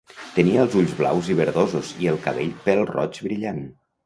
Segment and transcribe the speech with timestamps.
[0.37, 3.63] Tenia els ulls blaus verdosos i el cabell pèl-roig brillant.